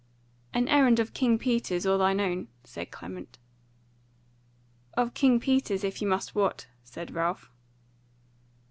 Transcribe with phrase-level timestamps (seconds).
[0.51, 3.37] "An errand of King Peter's or thine own?" said Clement.
[4.95, 7.51] "Of King Peter's, if ye must wot," said Ralph.